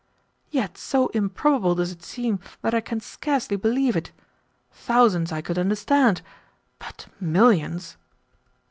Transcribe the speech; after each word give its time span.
"Yet 0.49 0.79
so 0.79 1.09
improbable 1.09 1.75
does 1.75 1.91
it 1.91 2.01
seem 2.01 2.39
that 2.63 2.73
I 2.73 2.81
can 2.81 2.99
scarcely 3.01 3.55
believe 3.55 3.95
it. 3.95 4.11
Thousands 4.71 5.31
I 5.31 5.41
could 5.43 5.59
understand, 5.59 6.23
but 6.79 7.05
millions 7.19 7.97